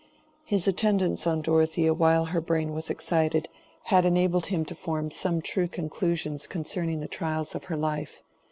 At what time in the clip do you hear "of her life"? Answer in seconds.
7.53-8.23